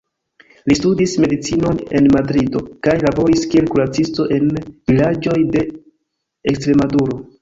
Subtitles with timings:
[0.69, 4.49] Li studis medicinon en Madrido kaj laboris kiel kuracisto en
[4.93, 5.65] vilaĝoj de
[6.55, 7.21] Ekstremaduro.